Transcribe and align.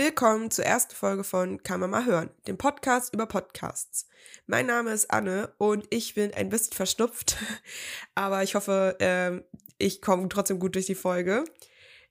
Willkommen 0.00 0.48
zur 0.52 0.64
ersten 0.64 0.94
Folge 0.94 1.24
von 1.24 1.60
Kann 1.64 1.80
man 1.80 1.90
mal 1.90 2.06
hören, 2.06 2.30
dem 2.46 2.56
Podcast 2.56 3.12
über 3.12 3.26
Podcasts. 3.26 4.06
Mein 4.46 4.66
Name 4.66 4.92
ist 4.92 5.10
Anne 5.10 5.52
und 5.58 5.88
ich 5.90 6.14
bin 6.14 6.32
ein 6.32 6.50
bisschen 6.50 6.74
verschnupft, 6.74 7.36
aber 8.14 8.44
ich 8.44 8.54
hoffe, 8.54 8.94
äh, 9.00 9.42
ich 9.76 10.00
komme 10.00 10.28
trotzdem 10.28 10.60
gut 10.60 10.76
durch 10.76 10.86
die 10.86 10.94
Folge. 10.94 11.42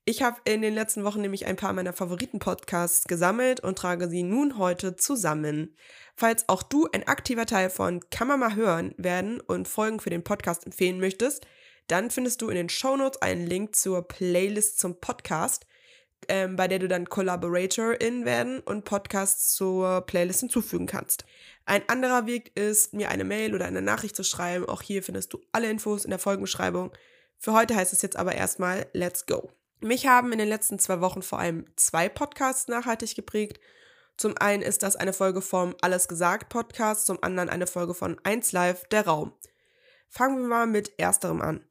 Ich 0.04 0.22
habe 0.22 0.36
in 0.44 0.62
den 0.62 0.74
letzten 0.74 1.06
Wochen 1.06 1.22
nämlich 1.22 1.46
ein 1.46 1.56
paar 1.56 1.72
meiner 1.72 1.94
Favoriten-Podcasts 1.94 3.06
gesammelt 3.06 3.62
und 3.62 3.78
trage 3.78 4.10
sie 4.10 4.24
nun 4.24 4.58
heute 4.58 4.98
zusammen. 4.98 5.74
Falls 6.18 6.50
auch 6.50 6.64
du 6.64 6.90
ein 6.92 7.08
aktiver 7.08 7.46
Teil 7.46 7.70
von 7.70 8.02
Kann 8.10 8.28
man 8.28 8.42
mal 8.42 8.56
hören 8.56 8.96
werden 8.98 9.40
und 9.40 9.70
Folgen 9.70 10.02
für 10.02 10.10
den 10.10 10.26
Podcast 10.26 10.66
empfehlen 10.66 11.00
möchtest, 11.00 11.48
dann 11.88 12.12
findest 12.12 12.42
du 12.42 12.50
in 12.50 12.56
den 12.56 12.68
Shownotes 12.68 13.22
einen 13.22 13.48
Link 13.48 13.78
zur 13.78 14.06
Playlist 14.06 14.78
zum 14.78 15.00
Podcast– 15.00 15.66
ähm, 16.28 16.56
bei 16.56 16.68
der 16.68 16.80
du 16.80 16.88
dann 16.88 17.10
Collaborator-In 17.10 18.26
werden 18.26 18.60
und 18.60 18.86
Podcasts 18.86 19.54
zur 19.54 20.02
Playlist 20.02 20.42
hinzufügen 20.42 20.86
kannst. 20.86 21.26
Ein 21.66 21.88
anderer 21.88 22.26
Weg 22.26 22.56
ist, 22.58 22.94
mir 22.94 23.10
eine 23.10 23.24
Mail 23.24 23.54
oder 23.54 23.66
eine 23.66 23.82
Nachricht 23.82 24.16
zu 24.16 24.24
schreiben. 24.24 24.66
Auch 24.66 24.82
hier 24.82 25.04
findest 25.04 25.34
du 25.34 25.42
alle 25.52 25.70
Infos 25.70 26.06
in 26.06 26.12
der 26.12 26.20
Folgenbeschreibung. 26.20 26.92
Für 27.38 27.54
heute 27.54 27.76
heißt 27.76 27.94
es 27.94 28.02
jetzt 28.02 28.16
aber 28.16 28.36
erstmal 28.36 28.88
Let's 28.94 29.26
Go. 29.26 29.52
Mich 29.80 30.08
haben 30.08 30.32
in 30.32 30.40
den 30.40 30.48
letzten 30.48 30.80
zwei 30.80 31.02
Wochen 31.02 31.22
vor 31.22 31.40
allem 31.40 31.66
zwei 31.76 32.10
Podcasts 32.10 32.68
nachhaltig 32.68 33.16
geprägt. 33.16 33.60
Zum 34.18 34.36
einen 34.38 34.64
ist 34.64 34.82
das 34.82 34.96
eine 34.96 35.14
Folge 35.14 35.42
vom 35.42 35.76
Alles 35.82 36.08
Gesagt 36.08 36.50
Podcast, 36.50 37.06
zum 37.06 37.22
anderen 37.22 37.50
eine 37.50 37.68
Folge 37.68 37.94
von 37.94 38.18
1 38.24 38.52
Live, 38.52 38.86
der 38.86 39.06
Raum. 39.06 39.34
Fangen 40.10 40.40
wir 40.40 40.48
mal 40.48 40.66
mit 40.66 40.98
ersterem 40.98 41.42
an. 41.42 41.64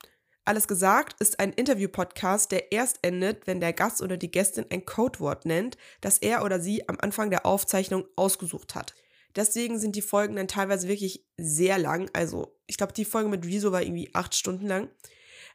Alles 0.46 0.68
gesagt 0.68 1.16
ist 1.20 1.41
ein 1.41 1.52
Interview-Podcast, 1.52 2.52
der 2.52 2.70
erst 2.70 3.00
endet, 3.02 3.48
wenn 3.48 3.59
der 3.59 3.73
Gast 3.73 4.00
oder 4.00 4.16
die 4.16 4.30
Gästin 4.30 4.64
ein 4.70 4.86
Codewort 4.86 5.44
nennt, 5.44 5.77
das 6.00 6.19
er 6.19 6.44
oder 6.44 6.61
sie 6.61 6.88
am 6.88 6.98
Anfang 7.00 7.30
der 7.30 7.44
Aufzeichnung 7.44 8.05
ausgesucht 8.14 8.77
hat. 8.77 8.94
Deswegen 9.34 9.80
sind 9.80 9.97
die 9.97 10.03
Folgen 10.03 10.36
dann 10.36 10.47
teilweise 10.47 10.86
wirklich 10.86 11.27
sehr 11.36 11.78
lang. 11.78 12.08
Also, 12.12 12.56
ich 12.69 12.77
glaube, 12.77 12.92
die 12.92 13.05
Folge 13.05 13.28
mit 13.28 13.44
Rezo 13.44 13.72
war 13.72 13.83
irgendwie 13.83 14.08
acht 14.14 14.36
Stunden 14.36 14.69
lang. 14.69 14.88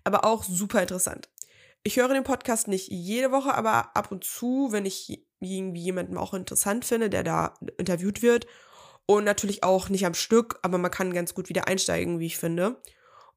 Aber 0.04 0.26
auch 0.26 0.44
super 0.44 0.82
interessant. 0.82 1.30
Ich 1.84 1.96
höre 1.96 2.10
den 2.10 2.26
Podcast 2.26 2.68
nicht 2.68 2.90
jede 2.90 3.32
Woche, 3.32 3.54
aber 3.54 3.96
ab 3.96 4.12
und 4.12 4.26
zu, 4.26 4.74
wenn 4.74 4.86
ich 4.86 5.26
irgendwie 5.40 5.84
jemanden 5.84 6.18
auch 6.18 6.34
interessant 6.34 6.84
finde, 6.84 7.10
der 7.10 7.24
da 7.24 7.54
interviewt 7.78 8.22
wird. 8.22 8.46
Und 9.06 9.24
natürlich 9.24 9.64
auch 9.64 9.88
nicht 9.88 10.06
am 10.06 10.16
Stück, 10.16 10.60
aber 10.64 10.78
man 10.78 10.92
kann 10.92 11.14
ganz 11.14 11.34
gut 11.34 11.48
wieder 11.48 11.70
einsteigen, 11.70 12.20
wie 12.20 12.26
ich 12.26 12.38
finde. 12.38 12.82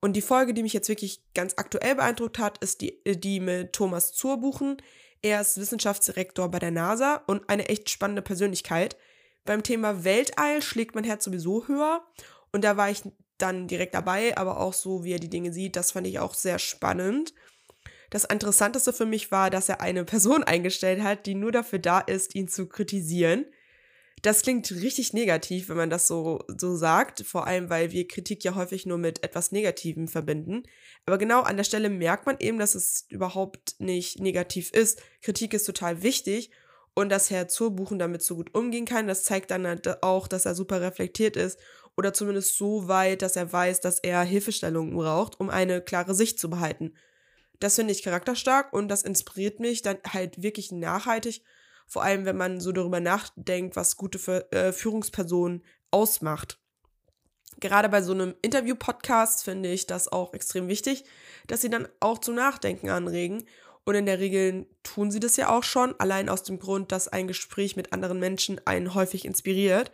Und 0.05 0.13
die 0.13 0.21
Folge, 0.21 0.53
die 0.53 0.63
mich 0.63 0.75
jetzt 0.75 0.91
wirklich 0.91 1.23
ganz 1.33 1.55
aktuell 1.57 1.95
beeindruckt 1.95 2.39
hat, 2.39 2.59
ist 2.59 2.83
die, 2.83 3.01
die 3.07 3.41
mit 3.41 3.73
Thomas 3.73 4.13
Zurbuchen. 4.13 4.77
Er 5.23 5.41
ist 5.41 5.59
Wissenschaftsdirektor 5.59 6.51
bei 6.51 6.59
der 6.59 6.73
NASA 6.73 7.23
und 7.27 7.49
eine 7.49 7.71
echt 7.71 7.89
spannende 7.89 8.21
Persönlichkeit. 8.21 8.99
Beim 9.47 9.63
Thema 9.63 10.05
Weltall 10.05 10.61
schlägt 10.61 10.95
mein 10.95 11.05
Herz 11.05 11.25
sowieso 11.25 11.69
höher. 11.69 12.05
Und 12.53 12.65
da 12.65 12.77
war 12.77 12.91
ich 12.91 13.01
dann 13.39 13.67
direkt 13.67 13.95
dabei, 13.95 14.37
aber 14.37 14.61
auch 14.61 14.75
so, 14.75 15.05
wie 15.05 15.13
er 15.15 15.21
die 15.21 15.31
Dinge 15.31 15.55
sieht, 15.55 15.75
das 15.75 15.93
fand 15.93 16.07
ich 16.07 16.19
auch 16.19 16.35
sehr 16.35 16.59
spannend. 16.59 17.33
Das 18.11 18.25
Interessanteste 18.25 18.93
für 18.93 19.07
mich 19.07 19.31
war, 19.31 19.49
dass 19.49 19.71
er 19.71 19.81
eine 19.81 20.05
Person 20.05 20.45
eingestellt 20.45 21.03
hat, 21.03 21.25
die 21.25 21.35
nur 21.35 21.51
dafür 21.51 21.79
da 21.79 22.01
ist, 22.01 22.35
ihn 22.35 22.49
zu 22.49 22.67
kritisieren. 22.67 23.47
Das 24.25 24.41
klingt 24.41 24.71
richtig 24.71 25.13
negativ, 25.13 25.69
wenn 25.69 25.77
man 25.77 25.91
das 25.91 26.07
so, 26.07 26.41
so 26.49 26.77
sagt, 26.77 27.27
vor 27.27 27.47
allem 27.47 27.69
weil 27.69 27.93
wir 27.93 28.09
Kritik 28.09 28.43
ja 28.43 28.55
häufig 28.55 28.87
nur 28.87 28.97
mit 28.97 29.23
etwas 29.23 29.53
Negativem 29.53 30.09
verbinden. 30.09 30.63
Aber 31.05 31.19
genau 31.19 31.43
an 31.43 31.59
der 31.59 31.65
Stelle 31.65 31.91
merkt 31.91 32.25
man 32.25 32.39
eben, 32.41 32.59
dass 32.59 32.75
es 32.75 33.05
überhaupt 33.11 33.75
nicht 33.81 34.21
negativ 34.21 34.71
ist. 34.71 35.03
Kritik 35.21 35.53
ist 35.53 35.65
total 35.65 36.03
wichtig 36.03 36.51
und 36.95 37.11
dass 37.11 37.29
Herr 37.29 37.49
Zurbuchen 37.49 37.99
damit 37.99 38.23
so 38.23 38.37
gut 38.37 38.55
umgehen 38.55 38.87
kann, 38.87 39.09
das 39.09 39.25
zeigt 39.25 39.51
dann 39.51 39.67
halt 39.67 40.03
auch, 40.03 40.27
dass 40.27 40.47
er 40.47 40.55
super 40.55 40.81
reflektiert 40.81 41.37
ist 41.37 41.59
oder 41.95 42.15
zumindest 42.15 42.57
so 42.57 42.89
weit, 42.89 43.21
dass 43.21 43.37
er 43.37 43.53
weiß, 43.53 43.83
dass 43.83 43.99
er 43.99 44.23
Hilfestellungen 44.23 44.97
braucht, 44.97 45.39
um 45.39 45.51
eine 45.51 45.83
klare 45.83 46.15
Sicht 46.15 46.39
zu 46.39 46.49
behalten. 46.49 46.95
Das 47.61 47.75
finde 47.75 47.93
ich 47.93 48.03
charakterstark 48.03 48.73
und 48.73 48.89
das 48.89 49.03
inspiriert 49.03 49.61
mich 49.61 49.83
dann 49.83 49.99
halt 50.09 50.43
wirklich 50.43 50.73
nachhaltig 50.73 51.43
vor 51.87 52.03
allem, 52.03 52.25
wenn 52.25 52.37
man 52.37 52.61
so 52.61 52.73
darüber 52.73 53.01
nachdenkt, 53.01 53.77
was 53.77 53.97
gute 53.97 54.51
äh, 54.53 54.73
Führungspersonen 54.73 55.63
ausmacht. 55.91 56.59
Gerade 57.61 57.89
bei 57.89 58.03
so 58.03 58.13
einem 58.13 58.35
Interview-Podcast 58.43 59.45
finde 59.45 59.71
ich 59.71 59.87
das 59.87 60.09
auch 60.09 60.35
extrem 60.35 60.69
wichtig, 60.69 61.05
dass 61.47 61.61
sie 61.61 61.71
dann 61.71 61.89
auch 62.01 62.19
zum 62.19 62.35
Nachdenken 62.35 62.91
anregen. 62.91 63.45
Und 63.85 63.95
in 63.95 64.07
der 64.07 64.19
Regel 64.19 64.67
tun 64.83 65.11
sie 65.11 65.21
das 65.21 65.37
ja 65.37 65.51
auch 65.51 65.63
schon, 65.63 65.95
allein 66.01 66.29
aus 66.29 66.43
dem 66.43 66.59
Grund, 66.59 66.91
dass 66.91 67.09
ein 67.09 67.29
Gespräch 67.29 67.77
mit 67.77 67.93
anderen 67.93 68.19
Menschen 68.19 68.61
einen 68.67 68.95
häufig 68.95 69.25
inspiriert. 69.25 69.93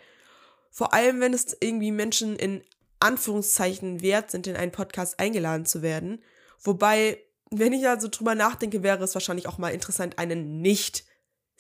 Vor 0.71 0.95
allem, 0.95 1.21
wenn 1.21 1.35
es 1.35 1.57
irgendwie 1.61 1.91
Menschen 1.91 2.37
in 2.37 2.63
Anführungszeichen 3.01 4.03
wert 4.03 4.31
sind, 4.31 4.47
in 4.47 4.57
einen 4.57 4.73
Podcast 4.73 5.19
eingeladen 5.19 5.67
zu 5.67 5.83
werden. 5.83 6.23
Wobei, 6.63 7.19
wenn 7.51 7.73
ich 7.73 7.89
also 7.89 8.09
drüber 8.09 8.35
nachdenke, 8.35 8.83
wäre 8.83 9.03
es 9.03 9.15
wahrscheinlich 9.15 9.49
auch 9.49 9.59
mal 9.59 9.71
interessant, 9.71 10.19
einen 10.19 10.61
nicht 10.61 11.05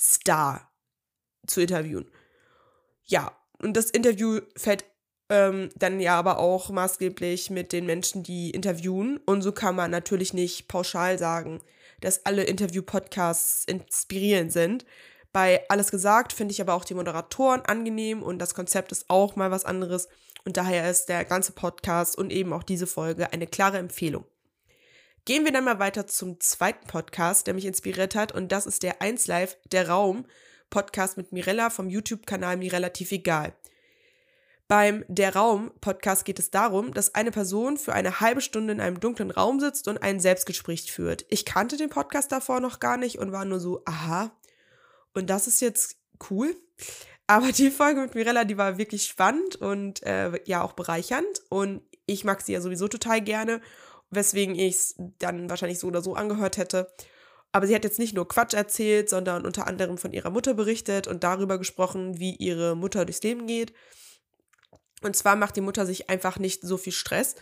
Star 0.00 0.72
zu 1.46 1.60
interviewen. 1.60 2.10
Ja, 3.04 3.36
und 3.60 3.76
das 3.76 3.90
Interview 3.90 4.40
fällt 4.56 4.84
ähm, 5.28 5.70
dann 5.76 6.00
ja 6.00 6.18
aber 6.18 6.38
auch 6.38 6.70
maßgeblich 6.70 7.50
mit 7.50 7.72
den 7.72 7.86
Menschen, 7.86 8.22
die 8.22 8.50
interviewen. 8.50 9.18
Und 9.26 9.42
so 9.42 9.52
kann 9.52 9.76
man 9.76 9.90
natürlich 9.90 10.34
nicht 10.34 10.68
pauschal 10.68 11.18
sagen, 11.18 11.60
dass 12.00 12.26
alle 12.26 12.44
Interview-Podcasts 12.44 13.64
inspirierend 13.64 14.52
sind. 14.52 14.84
Bei 15.32 15.64
Alles 15.68 15.92
gesagt 15.92 16.32
finde 16.32 16.52
ich 16.52 16.60
aber 16.60 16.74
auch 16.74 16.84
die 16.84 16.94
Moderatoren 16.94 17.60
angenehm 17.60 18.22
und 18.22 18.40
das 18.40 18.54
Konzept 18.54 18.90
ist 18.90 19.08
auch 19.08 19.36
mal 19.36 19.52
was 19.52 19.64
anderes. 19.64 20.08
Und 20.44 20.56
daher 20.56 20.90
ist 20.90 21.08
der 21.08 21.24
ganze 21.24 21.52
Podcast 21.52 22.18
und 22.18 22.32
eben 22.32 22.52
auch 22.52 22.64
diese 22.64 22.86
Folge 22.86 23.32
eine 23.32 23.46
klare 23.46 23.78
Empfehlung. 23.78 24.24
Gehen 25.30 25.44
wir 25.44 25.52
dann 25.52 25.62
mal 25.62 25.78
weiter 25.78 26.08
zum 26.08 26.40
zweiten 26.40 26.88
Podcast, 26.88 27.46
der 27.46 27.54
mich 27.54 27.64
inspiriert 27.64 28.16
hat, 28.16 28.32
und 28.32 28.50
das 28.50 28.66
ist 28.66 28.82
der 28.82 29.00
1 29.00 29.28
Live, 29.28 29.56
der 29.70 29.88
Raum, 29.88 30.26
Podcast 30.70 31.16
mit 31.16 31.30
Mirella 31.30 31.70
vom 31.70 31.88
YouTube-Kanal 31.88 32.56
Mir 32.56 32.72
relativ 32.72 33.12
egal. 33.12 33.52
Beim 34.66 35.04
Der 35.06 35.36
Raum 35.36 35.70
Podcast 35.80 36.24
geht 36.24 36.40
es 36.40 36.50
darum, 36.50 36.92
dass 36.94 37.14
eine 37.14 37.30
Person 37.30 37.76
für 37.76 37.92
eine 37.92 38.18
halbe 38.18 38.40
Stunde 38.40 38.72
in 38.72 38.80
einem 38.80 38.98
dunklen 38.98 39.30
Raum 39.30 39.60
sitzt 39.60 39.86
und 39.86 39.98
ein 39.98 40.18
Selbstgespräch 40.18 40.90
führt. 40.90 41.24
Ich 41.28 41.44
kannte 41.44 41.76
den 41.76 41.90
Podcast 41.90 42.32
davor 42.32 42.58
noch 42.58 42.80
gar 42.80 42.96
nicht 42.96 43.20
und 43.20 43.30
war 43.30 43.44
nur 43.44 43.60
so, 43.60 43.82
aha. 43.84 44.32
Und 45.14 45.30
das 45.30 45.46
ist 45.46 45.60
jetzt 45.60 45.96
cool. 46.28 46.56
Aber 47.28 47.52
die 47.52 47.70
Folge 47.70 48.00
mit 48.00 48.16
Mirella, 48.16 48.42
die 48.42 48.58
war 48.58 48.78
wirklich 48.78 49.06
spannend 49.06 49.54
und 49.54 50.02
äh, 50.02 50.40
ja 50.46 50.62
auch 50.64 50.72
bereichernd. 50.72 51.40
Und 51.50 51.82
ich 52.06 52.24
mag 52.24 52.42
sie 52.42 52.52
ja 52.52 52.60
sowieso 52.60 52.88
total 52.88 53.20
gerne 53.20 53.60
weswegen 54.10 54.54
ich 54.54 54.74
es 54.74 54.94
dann 55.18 55.48
wahrscheinlich 55.48 55.78
so 55.78 55.86
oder 55.86 56.02
so 56.02 56.14
angehört 56.14 56.56
hätte. 56.56 56.92
Aber 57.52 57.66
sie 57.66 57.74
hat 57.74 57.84
jetzt 57.84 57.98
nicht 57.98 58.14
nur 58.14 58.28
Quatsch 58.28 58.54
erzählt, 58.54 59.08
sondern 59.08 59.44
unter 59.44 59.66
anderem 59.66 59.98
von 59.98 60.12
ihrer 60.12 60.30
Mutter 60.30 60.54
berichtet 60.54 61.08
und 61.08 61.24
darüber 61.24 61.58
gesprochen, 61.58 62.18
wie 62.18 62.36
ihre 62.36 62.76
Mutter 62.76 63.04
durchs 63.04 63.22
Leben 63.22 63.46
geht. 63.46 63.72
Und 65.02 65.16
zwar 65.16 65.34
macht 65.34 65.56
die 65.56 65.60
Mutter 65.62 65.86
sich 65.86 66.10
einfach 66.10 66.38
nicht 66.38 66.62
so 66.62 66.76
viel 66.76 66.92
Stress 66.92 67.34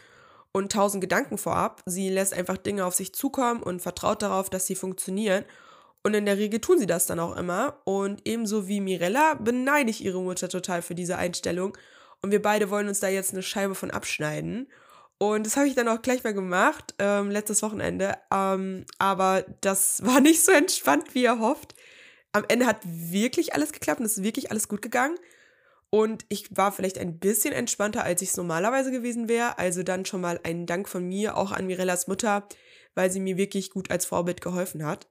und 0.52 0.72
tausend 0.72 1.00
Gedanken 1.00 1.36
vorab. 1.36 1.82
Sie 1.86 2.08
lässt 2.08 2.32
einfach 2.32 2.56
Dinge 2.56 2.86
auf 2.86 2.94
sich 2.94 3.12
zukommen 3.12 3.62
und 3.62 3.82
vertraut 3.82 4.22
darauf, 4.22 4.48
dass 4.48 4.66
sie 4.66 4.76
funktionieren. 4.76 5.44
Und 6.02 6.14
in 6.14 6.24
der 6.24 6.38
Regel 6.38 6.60
tun 6.60 6.78
sie 6.78 6.86
das 6.86 7.06
dann 7.06 7.20
auch 7.20 7.36
immer. 7.36 7.82
Und 7.84 8.22
ebenso 8.24 8.68
wie 8.68 8.80
Mirella 8.80 9.34
beneide 9.34 9.90
ich 9.90 10.04
ihre 10.04 10.22
Mutter 10.22 10.48
total 10.48 10.80
für 10.80 10.94
diese 10.94 11.18
Einstellung. 11.18 11.76
Und 12.22 12.30
wir 12.30 12.40
beide 12.40 12.70
wollen 12.70 12.88
uns 12.88 13.00
da 13.00 13.08
jetzt 13.08 13.32
eine 13.32 13.42
Scheibe 13.42 13.74
von 13.74 13.90
abschneiden. 13.90 14.68
Und 15.18 15.46
das 15.46 15.56
habe 15.56 15.66
ich 15.66 15.74
dann 15.74 15.88
auch 15.88 16.00
gleich 16.00 16.22
mal 16.22 16.32
gemacht, 16.32 16.94
ähm, 17.00 17.30
letztes 17.30 17.62
Wochenende. 17.62 18.16
Ähm, 18.32 18.86
aber 18.98 19.44
das 19.60 20.02
war 20.06 20.20
nicht 20.20 20.44
so 20.44 20.52
entspannt, 20.52 21.14
wie 21.14 21.24
er 21.24 21.40
hofft. 21.40 21.74
Am 22.32 22.44
Ende 22.48 22.66
hat 22.66 22.78
wirklich 22.84 23.54
alles 23.54 23.72
geklappt 23.72 24.00
und 24.00 24.06
es 24.06 24.18
ist 24.18 24.22
wirklich 24.24 24.50
alles 24.50 24.68
gut 24.68 24.82
gegangen. 24.82 25.16
Und 25.90 26.26
ich 26.28 26.54
war 26.56 26.70
vielleicht 26.70 26.98
ein 26.98 27.18
bisschen 27.18 27.54
entspannter, 27.54 28.04
als 28.04 28.20
ich 28.22 28.28
es 28.28 28.36
normalerweise 28.36 28.90
gewesen 28.90 29.28
wäre. 29.28 29.58
Also 29.58 29.82
dann 29.82 30.04
schon 30.04 30.20
mal 30.20 30.38
einen 30.44 30.66
Dank 30.66 30.88
von 30.88 31.06
mir 31.08 31.36
auch 31.36 31.50
an 31.50 31.66
Mirellas 31.66 32.06
Mutter, 32.06 32.46
weil 32.94 33.10
sie 33.10 33.20
mir 33.20 33.38
wirklich 33.38 33.70
gut 33.70 33.90
als 33.90 34.04
Vorbild 34.04 34.40
geholfen 34.40 34.84
hat. 34.84 35.08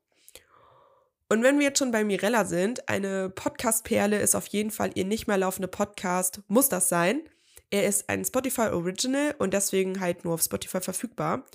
Und 1.29 1.43
wenn 1.43 1.59
wir 1.59 1.65
jetzt 1.65 1.79
schon 1.79 1.91
bei 1.91 2.05
Mirella 2.05 2.45
sind, 2.45 2.87
eine 2.87 3.29
Podcast-Perle 3.29 4.19
ist 4.19 4.35
auf 4.35 4.47
jeden 4.47 4.71
Fall 4.71 4.91
ihr 4.93 5.03
nicht 5.03 5.27
mehr 5.27 5.37
laufende 5.37 5.67
Podcast, 5.67 6.41
muss 6.47 6.69
das 6.69 6.87
sein. 6.87 7.21
Er 7.69 7.85
ist 7.87 8.09
ein 8.09 8.23
Spotify 8.23 8.69
Original 8.69 9.35
und 9.39 9.53
deswegen 9.53 9.99
halt 9.99 10.23
nur 10.23 10.35
auf 10.35 10.41
Spotify 10.41 10.79
verfügbar. 10.79 11.45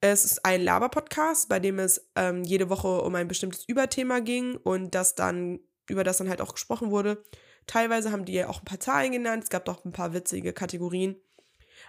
Es 0.00 0.24
ist 0.24 0.44
ein 0.44 0.62
Laber-Podcast, 0.62 1.48
bei 1.48 1.60
dem 1.60 1.78
es 1.78 2.08
ähm, 2.16 2.42
jede 2.42 2.70
Woche 2.70 3.02
um 3.02 3.14
ein 3.14 3.28
bestimmtes 3.28 3.64
Überthema 3.66 4.20
ging 4.20 4.56
und 4.56 4.94
das 4.94 5.14
dann, 5.14 5.60
über 5.88 6.04
das 6.04 6.16
dann 6.16 6.28
halt 6.28 6.40
auch 6.40 6.54
gesprochen 6.54 6.90
wurde. 6.90 7.22
Teilweise 7.66 8.10
haben 8.10 8.24
die 8.24 8.44
auch 8.44 8.60
ein 8.60 8.64
paar 8.64 8.80
Zahlen 8.80 9.12
genannt, 9.12 9.44
es 9.44 9.50
gab 9.50 9.68
auch 9.68 9.84
ein 9.84 9.92
paar 9.92 10.14
witzige 10.14 10.52
Kategorien. 10.52 11.16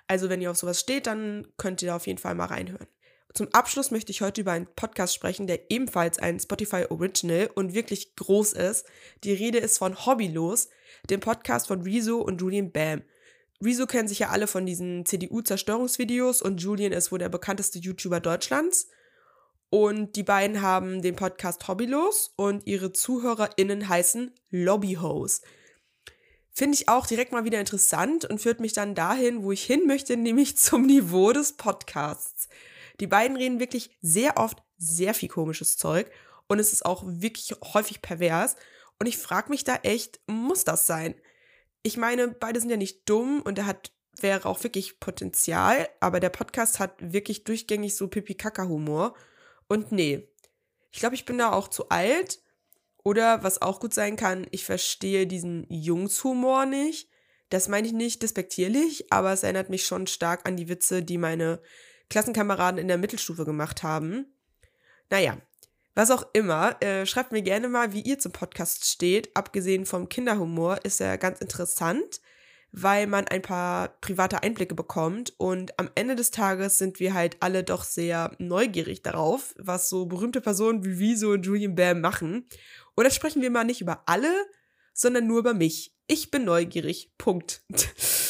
Also 0.07 0.29
wenn 0.29 0.41
ihr 0.41 0.51
auf 0.51 0.57
sowas 0.57 0.79
steht, 0.79 1.07
dann 1.07 1.47
könnt 1.57 1.81
ihr 1.81 1.88
da 1.88 1.95
auf 1.95 2.05
jeden 2.05 2.19
Fall 2.19 2.35
mal 2.35 2.45
reinhören. 2.45 2.88
Zum 3.33 3.47
Abschluss 3.53 3.91
möchte 3.91 4.11
ich 4.11 4.21
heute 4.21 4.41
über 4.41 4.51
einen 4.51 4.67
Podcast 4.75 5.15
sprechen, 5.15 5.47
der 5.47 5.71
ebenfalls 5.71 6.19
ein 6.19 6.39
Spotify 6.39 6.85
Original 6.89 7.49
und 7.55 7.73
wirklich 7.73 8.15
groß 8.17 8.53
ist. 8.53 8.85
Die 9.23 9.31
Rede 9.31 9.57
ist 9.57 9.77
von 9.77 10.05
Hobbylos, 10.05 10.69
dem 11.09 11.21
Podcast 11.21 11.67
von 11.67 11.81
Rezo 11.81 12.17
und 12.17 12.41
Julian 12.41 12.73
Bam. 12.73 13.03
Rezo 13.61 13.85
kennen 13.85 14.07
sich 14.07 14.19
ja 14.19 14.29
alle 14.29 14.47
von 14.47 14.65
diesen 14.65 15.05
CDU-Zerstörungsvideos 15.05 16.41
und 16.41 16.61
Julian 16.61 16.91
ist 16.91 17.11
wohl 17.11 17.19
der 17.19 17.29
bekannteste 17.29 17.79
YouTuber 17.79 18.19
Deutschlands. 18.19 18.87
Und 19.69 20.15
die 20.15 20.23
beiden 20.23 20.61
haben 20.61 21.01
den 21.01 21.15
Podcast 21.15 21.67
Hobbylos 21.67 22.33
und 22.35 22.67
ihre 22.67 22.91
ZuhörerInnen 22.91 23.87
heißen 23.87 24.31
Lobbyhos. 24.49 25.41
Finde 26.51 26.75
ich 26.75 26.89
auch 26.89 27.05
direkt 27.05 27.31
mal 27.31 27.45
wieder 27.45 27.59
interessant 27.59 28.25
und 28.25 28.41
führt 28.41 28.59
mich 28.59 28.73
dann 28.73 28.95
dahin, 28.95 29.43
wo 29.43 29.51
ich 29.51 29.63
hin 29.63 29.87
möchte, 29.87 30.17
nämlich 30.17 30.57
zum 30.59 30.85
Niveau 30.85 31.31
des 31.31 31.53
Podcasts. 31.53 32.49
Die 32.99 33.07
beiden 33.07 33.37
reden 33.37 33.59
wirklich 33.59 33.97
sehr 34.01 34.37
oft 34.37 34.61
sehr 34.77 35.13
viel 35.13 35.29
komisches 35.29 35.77
Zeug 35.77 36.11
und 36.47 36.59
es 36.59 36.73
ist 36.73 36.85
auch 36.85 37.03
wirklich 37.05 37.55
häufig 37.73 38.01
pervers. 38.01 38.55
Und 38.99 39.05
ich 39.05 39.17
frage 39.17 39.49
mich 39.49 39.63
da 39.63 39.75
echt, 39.77 40.19
muss 40.27 40.65
das 40.65 40.85
sein? 40.85 41.15
Ich 41.83 41.97
meine, 41.97 42.29
beide 42.29 42.59
sind 42.59 42.69
ja 42.69 42.77
nicht 42.77 43.09
dumm 43.09 43.41
und 43.41 43.57
er 43.57 43.65
hat 43.65 43.91
wäre 44.19 44.45
auch 44.45 44.63
wirklich 44.63 44.99
Potenzial, 44.99 45.87
aber 45.99 46.19
der 46.19 46.29
Podcast 46.29 46.79
hat 46.79 46.95
wirklich 46.99 47.43
durchgängig 47.43 47.95
so 47.95 48.07
Pipi-Kaka-Humor. 48.07 49.15
Und 49.67 49.91
nee, 49.91 50.27
ich 50.91 50.99
glaube, 50.99 51.15
ich 51.15 51.25
bin 51.25 51.37
da 51.37 51.51
auch 51.51 51.67
zu 51.67 51.89
alt. 51.89 52.39
Oder 53.03 53.43
was 53.43 53.61
auch 53.63 53.79
gut 53.79 53.95
sein 53.95 54.15
kann, 54.15 54.45
ich 54.51 54.63
verstehe 54.63 55.25
diesen 55.25 55.65
Jungshumor 55.69 56.67
nicht. 56.67 57.09
Das 57.49 57.67
meine 57.67 57.87
ich 57.87 57.93
nicht 57.93 58.21
despektierlich, 58.21 59.11
aber 59.11 59.33
es 59.33 59.41
erinnert 59.41 59.69
mich 59.69 59.85
schon 59.85 60.05
stark 60.05 60.47
an 60.47 60.55
die 60.55 60.69
Witze, 60.69 61.01
die 61.01 61.17
meine 61.17 61.61
Klassenkameraden 62.09 62.79
in 62.79 62.87
der 62.87 62.99
Mittelstufe 62.99 63.43
gemacht 63.43 63.81
haben. 63.81 64.37
Naja, 65.09 65.41
was 65.93 66.11
auch 66.11 66.25
immer, 66.33 66.81
äh, 66.81 67.05
schreibt 67.05 67.31
mir 67.31 67.41
gerne 67.41 67.67
mal, 67.67 67.93
wie 67.93 68.01
ihr 68.01 68.19
zum 68.19 68.31
Podcast 68.31 68.85
steht. 68.85 69.35
Abgesehen 69.35 69.85
vom 69.85 70.07
Kinderhumor 70.09 70.79
ist 70.83 71.01
er 71.01 71.17
ganz 71.17 71.41
interessant, 71.41 72.21
weil 72.71 73.07
man 73.07 73.27
ein 73.27 73.41
paar 73.41 73.89
private 73.99 74.43
Einblicke 74.43 74.75
bekommt 74.75 75.33
und 75.38 75.77
am 75.77 75.89
Ende 75.95 76.15
des 76.15 76.31
Tages 76.31 76.77
sind 76.77 76.99
wir 77.01 77.13
halt 77.13 77.38
alle 77.41 77.63
doch 77.63 77.83
sehr 77.83 78.31
neugierig 78.39 79.03
darauf, 79.03 79.53
was 79.57 79.89
so 79.89 80.05
berühmte 80.05 80.39
Personen 80.39 80.85
wie 80.85 80.97
Wieso 80.97 81.31
und 81.31 81.45
Julian 81.45 81.75
Bam 81.75 81.99
machen. 81.99 82.47
Und 82.95 83.03
jetzt 83.03 83.15
sprechen 83.15 83.41
wir 83.41 83.49
mal 83.49 83.65
nicht 83.65 83.81
über 83.81 84.03
alle, 84.05 84.31
sondern 84.93 85.27
nur 85.27 85.39
über 85.39 85.53
mich. 85.53 85.93
Ich 86.07 86.31
bin 86.31 86.45
neugierig. 86.45 87.11
Punkt. 87.17 87.63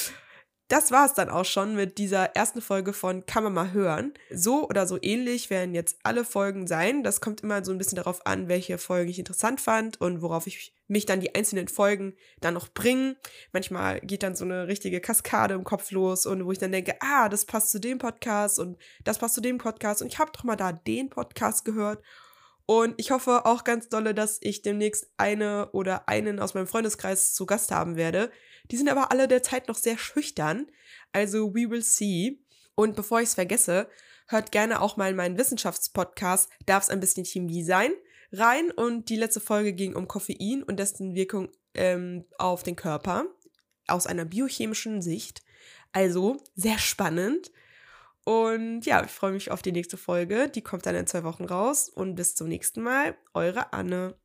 das 0.72 0.90
war 0.90 1.06
es 1.06 1.14
dann 1.14 1.30
auch 1.30 1.44
schon 1.44 1.76
mit 1.76 1.98
dieser 1.98 2.34
ersten 2.34 2.62
Folge 2.62 2.94
von 2.94 3.26
Kann 3.26 3.44
man 3.44 3.54
mal 3.54 3.74
hören. 3.74 4.14
So 4.34 4.70
oder 4.70 4.88
so 4.88 4.98
ähnlich 5.02 5.50
werden 5.50 5.76
jetzt 5.76 5.98
alle 6.04 6.24
Folgen 6.24 6.66
sein. 6.66 7.04
Das 7.04 7.20
kommt 7.20 7.42
immer 7.42 7.66
so 7.66 7.74
ein 7.74 7.78
bisschen 7.78 7.98
darauf 7.98 8.26
an, 8.26 8.48
welche 8.48 8.78
Folgen 8.78 9.10
ich 9.10 9.20
interessant 9.20 9.60
fand 9.60 10.00
und 10.00 10.22
worauf 10.22 10.48
ich 10.48 10.74
mich 10.88 11.06
dann 11.06 11.20
die 11.20 11.36
einzelnen 11.36 11.68
Folgen 11.68 12.14
dann 12.40 12.54
noch 12.54 12.70
bringen. 12.70 13.18
Manchmal 13.52 14.00
geht 14.00 14.24
dann 14.24 14.34
so 14.34 14.46
eine 14.46 14.68
richtige 14.68 15.02
Kaskade 15.02 15.56
im 15.56 15.66
Kopf 15.66 15.92
los 15.92 16.26
und 16.26 16.46
wo 16.46 16.54
ich 16.54 16.58
dann 16.58 16.72
denke, 16.72 16.96
ah, 17.02 17.28
das 17.28 17.46
passt 17.46 17.72
zu 17.72 17.80
dem 17.80 17.98
Podcast 17.98 18.58
und 18.58 18.78
das 19.04 19.20
passt 19.20 19.36
zu 19.36 19.42
dem 19.42 19.58
Podcast 19.58 20.02
und 20.02 20.08
ich 20.08 20.20
habe 20.20 20.32
doch 20.32 20.46
mal 20.46 20.56
da 20.56 20.72
den 20.72 21.10
Podcast 21.10 21.66
gehört. 21.66 22.02
Und 22.72 22.94
ich 22.98 23.12
hoffe 23.12 23.46
auch 23.46 23.66
ganz 23.66 23.90
dolle, 23.90 24.14
dass 24.14 24.38
ich 24.40 24.62
demnächst 24.62 25.12
eine 25.18 25.72
oder 25.72 26.08
einen 26.08 26.40
aus 26.40 26.54
meinem 26.54 26.68
Freundeskreis 26.68 27.34
zu 27.34 27.46
Gast 27.46 27.72
haben 27.72 27.98
werde 27.98 28.32
die 28.72 28.78
sind 28.78 28.90
aber 28.90 29.12
alle 29.12 29.28
derzeit 29.28 29.68
noch 29.68 29.78
sehr 29.78 29.98
schüchtern. 29.98 30.68
Also 31.12 31.54
we 31.54 31.70
will 31.70 31.84
see. 31.84 32.40
Und 32.76 32.96
bevor 32.96 33.20
ich 33.20 33.30
es 33.30 33.34
vergesse, 33.34 33.90
hört 34.28 34.52
gerne 34.52 34.82
auch 34.82 34.98
mal 34.98 35.10
in 35.10 35.16
meinen 35.18 35.38
Wissenschaftspodcast 35.38 36.50
Darf 36.66 36.84
es 36.84 36.90
ein 36.90 37.00
bisschen 37.00 37.26
Chemie 37.26 37.64
sein? 37.64 37.92
rein. 38.32 38.72
Und 38.72 39.10
die 39.10 39.18
letzte 39.18 39.42
Folge 39.42 39.74
ging 39.74 39.94
um 39.94 40.08
Koffein 40.08 40.64
und 40.64 40.78
dessen 40.78 41.16
Wirkung 41.16 41.50
ähm, 41.74 42.26
auf 42.38 42.64
den 42.64 42.78
Körper 42.78 43.26
aus 43.88 44.08
einer 44.08 44.24
biochemischen 44.24 45.02
Sicht. 45.02 45.42
Also 45.92 46.38
sehr 46.56 46.80
spannend. 46.80 47.52
Und 48.24 48.86
ja, 48.86 49.04
ich 49.04 49.12
freue 49.12 49.32
mich 49.32 49.52
auf 49.52 49.62
die 49.62 49.72
nächste 49.72 49.98
Folge. 49.98 50.50
Die 50.50 50.62
kommt 50.62 50.86
dann 50.86 50.96
in 50.96 51.08
zwei 51.08 51.24
Wochen 51.24 51.46
raus. 51.46 51.90
Und 51.90 52.16
bis 52.16 52.36
zum 52.36 52.48
nächsten 52.48 52.82
Mal. 52.82 53.16
Eure 53.34 53.74
Anne. 53.74 54.16